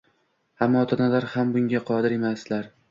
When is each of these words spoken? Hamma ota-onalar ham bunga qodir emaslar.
Hamma 0.61 0.81
ota-onalar 0.87 1.29
ham 1.37 1.55
bunga 1.59 1.87
qodir 1.93 2.19
emaslar. 2.21 2.73